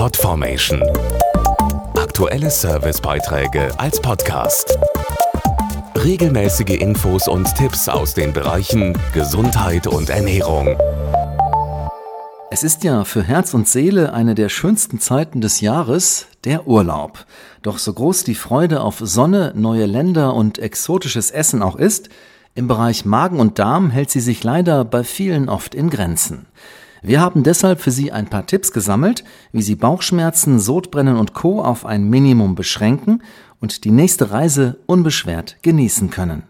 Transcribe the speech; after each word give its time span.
Podformation. 0.00 0.82
Aktuelle 1.94 2.48
Servicebeiträge 2.50 3.68
als 3.78 4.00
Podcast. 4.00 4.78
Regelmäßige 5.94 6.80
Infos 6.80 7.28
und 7.28 7.54
Tipps 7.54 7.86
aus 7.86 8.14
den 8.14 8.32
Bereichen 8.32 8.96
Gesundheit 9.12 9.86
und 9.86 10.08
Ernährung. 10.08 10.74
Es 12.50 12.62
ist 12.62 12.82
ja 12.82 13.04
für 13.04 13.22
Herz 13.22 13.52
und 13.52 13.68
Seele 13.68 14.14
eine 14.14 14.34
der 14.34 14.48
schönsten 14.48 15.00
Zeiten 15.00 15.42
des 15.42 15.60
Jahres, 15.60 16.28
der 16.44 16.66
Urlaub. 16.66 17.26
Doch 17.60 17.76
so 17.76 17.92
groß 17.92 18.24
die 18.24 18.34
Freude 18.34 18.80
auf 18.80 19.00
Sonne, 19.00 19.52
neue 19.54 19.84
Länder 19.84 20.32
und 20.32 20.58
exotisches 20.58 21.30
Essen 21.30 21.62
auch 21.62 21.76
ist, 21.76 22.08
im 22.54 22.68
Bereich 22.68 23.04
Magen 23.04 23.38
und 23.38 23.58
Darm 23.58 23.90
hält 23.90 24.10
sie 24.10 24.20
sich 24.20 24.42
leider 24.44 24.86
bei 24.86 25.04
vielen 25.04 25.50
oft 25.50 25.74
in 25.74 25.90
Grenzen. 25.90 26.46
Wir 27.02 27.20
haben 27.20 27.42
deshalb 27.42 27.80
für 27.80 27.90
Sie 27.90 28.12
ein 28.12 28.28
paar 28.28 28.46
Tipps 28.46 28.72
gesammelt, 28.72 29.24
wie 29.52 29.62
Sie 29.62 29.74
Bauchschmerzen, 29.74 30.58
Sodbrennen 30.58 31.16
und 31.16 31.34
Co. 31.34 31.62
auf 31.62 31.86
ein 31.86 32.08
Minimum 32.08 32.54
beschränken 32.54 33.22
und 33.60 33.84
die 33.84 33.90
nächste 33.90 34.30
Reise 34.30 34.78
unbeschwert 34.86 35.56
genießen 35.62 36.10
können. 36.10 36.44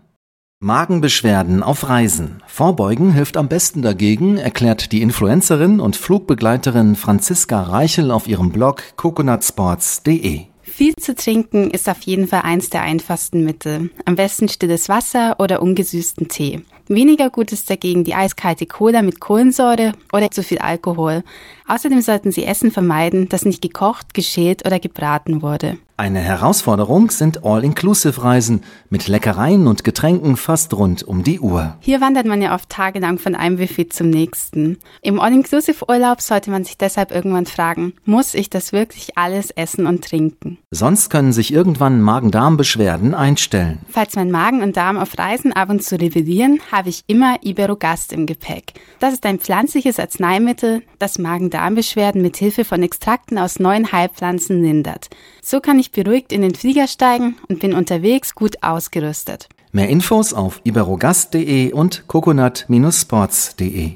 Magenbeschwerden 0.62 1.62
auf 1.62 1.88
Reisen. 1.88 2.42
Vorbeugen 2.46 3.12
hilft 3.12 3.38
am 3.38 3.48
besten 3.48 3.80
dagegen, 3.80 4.36
erklärt 4.36 4.92
die 4.92 5.00
Influencerin 5.00 5.80
und 5.80 5.96
Flugbegleiterin 5.96 6.96
Franziska 6.96 7.62
Reichel 7.62 8.10
auf 8.10 8.28
ihrem 8.28 8.52
Blog 8.52 8.82
coconutsports.de. 8.96 10.49
Viel 10.70 10.94
zu 10.96 11.14
trinken 11.14 11.70
ist 11.70 11.88
auf 11.88 12.00
jeden 12.02 12.28
Fall 12.28 12.42
eins 12.42 12.70
der 12.70 12.82
einfachsten 12.82 13.44
Mittel. 13.44 13.90
Am 14.04 14.16
besten 14.16 14.48
stilles 14.48 14.88
Wasser 14.88 15.36
oder 15.38 15.60
ungesüßten 15.60 16.28
Tee. 16.28 16.62
Weniger 16.88 17.28
gut 17.28 17.52
ist 17.52 17.68
dagegen 17.68 18.04
die 18.04 18.14
eiskalte 18.14 18.66
Cola 18.66 19.02
mit 19.02 19.20
Kohlensäure 19.20 19.92
oder 20.12 20.30
zu 20.30 20.42
viel 20.42 20.58
Alkohol. 20.58 21.22
Außerdem 21.66 22.00
sollten 22.00 22.32
Sie 22.32 22.44
Essen 22.44 22.70
vermeiden, 22.70 23.28
das 23.28 23.44
nicht 23.44 23.62
gekocht, 23.62 24.14
geschält 24.14 24.64
oder 24.64 24.78
gebraten 24.78 25.42
wurde. 25.42 25.76
Eine 26.00 26.20
Herausforderung 26.20 27.10
sind 27.10 27.44
All-Inclusive-Reisen 27.44 28.62
mit 28.88 29.06
Leckereien 29.06 29.66
und 29.66 29.84
Getränken 29.84 30.38
fast 30.38 30.72
rund 30.72 31.02
um 31.02 31.24
die 31.24 31.40
Uhr. 31.40 31.76
Hier 31.80 32.00
wandert 32.00 32.24
man 32.24 32.40
ja 32.40 32.54
oft 32.54 32.70
tagelang 32.70 33.18
von 33.18 33.34
einem 33.34 33.58
Buffet 33.58 33.92
zum 33.92 34.08
nächsten. 34.08 34.78
Im 35.02 35.20
All-Inclusive-Urlaub 35.20 36.22
sollte 36.22 36.50
man 36.50 36.64
sich 36.64 36.78
deshalb 36.78 37.10
irgendwann 37.10 37.44
fragen, 37.44 37.92
muss 38.06 38.32
ich 38.32 38.48
das 38.48 38.72
wirklich 38.72 39.18
alles 39.18 39.50
essen 39.50 39.84
und 39.84 40.02
trinken? 40.02 40.56
Sonst 40.70 41.10
können 41.10 41.34
sich 41.34 41.52
irgendwann 41.52 42.00
Magen-Darm-Beschwerden 42.00 43.14
einstellen. 43.14 43.80
Falls 43.90 44.16
mein 44.16 44.30
Magen 44.30 44.62
und 44.62 44.78
Darm 44.78 44.96
auf 44.96 45.18
Reisen 45.18 45.52
ab 45.52 45.68
und 45.68 45.82
zu 45.84 46.00
rebellieren, 46.00 46.60
habe 46.72 46.88
ich 46.88 47.04
immer 47.08 47.36
Iberogast 47.42 48.14
im 48.14 48.24
Gepäck. 48.24 48.72
Das 49.00 49.12
ist 49.12 49.26
ein 49.26 49.38
pflanzliches 49.38 50.00
Arzneimittel, 50.00 50.80
das 50.98 51.18
Magen-Darm-Beschwerden 51.18 52.22
mit 52.22 52.38
Hilfe 52.38 52.64
von 52.64 52.82
Extrakten 52.82 53.36
aus 53.36 53.60
neuen 53.60 53.92
Heilpflanzen 53.92 54.62
lindert. 54.62 55.10
So 55.42 55.60
kann 55.60 55.78
ich 55.78 55.89
beruhigt 55.92 56.32
in 56.32 56.42
den 56.42 56.54
Flieger 56.54 56.86
steigen 56.86 57.36
und 57.48 57.60
bin 57.60 57.74
unterwegs 57.74 58.34
gut 58.34 58.62
ausgerüstet. 58.62 59.48
Mehr 59.72 59.88
Infos 59.88 60.32
auf 60.32 60.60
iberogast.de 60.64 61.72
und 61.72 62.04
coconut-sports.de. 62.06 63.92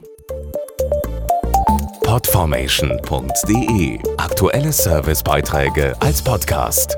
Podformation.de 2.05 3.99
Aktuelle 4.19 4.73
Servicebeiträge 4.73 5.97
als 6.01 6.23
Podcast. 6.23 6.97